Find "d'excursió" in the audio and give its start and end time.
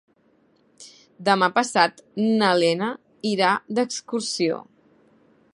3.77-4.63